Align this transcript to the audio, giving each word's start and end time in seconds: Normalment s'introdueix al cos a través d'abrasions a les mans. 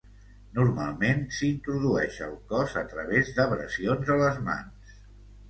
Normalment 0.53 1.19
s'introdueix 1.39 2.17
al 2.29 2.33
cos 2.55 2.75
a 2.83 2.83
través 2.95 3.31
d'abrasions 3.37 4.13
a 4.17 4.19
les 4.25 4.43
mans. 4.51 4.99